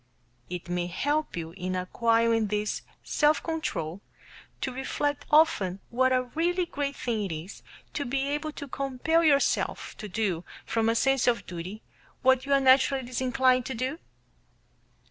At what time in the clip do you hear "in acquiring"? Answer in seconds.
1.51-2.47